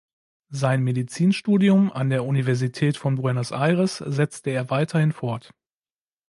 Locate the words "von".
2.97-3.17